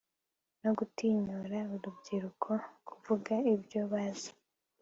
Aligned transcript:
no 0.63 0.71
gutinyura 0.77 1.57
urubyiruko 1.75 2.51
kuvuga 2.87 3.33
ibyo 3.53 3.81
bazi 3.91 4.31